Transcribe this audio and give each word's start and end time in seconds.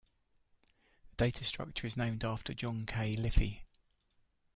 The 1.11 1.15
data 1.17 1.43
structure 1.43 1.85
is 1.85 1.95
named 1.95 2.25
after 2.25 2.55
John 2.55 2.87
K. 2.87 3.13
Iliffe. 3.15 3.59